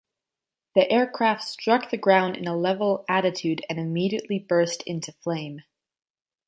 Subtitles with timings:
[0.73, 5.61] The aircraft struck the ground in a level attitude and immediately burst into flame.